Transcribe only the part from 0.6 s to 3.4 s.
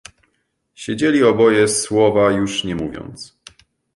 "Siedzieli oboje słowa już nie mówiąc."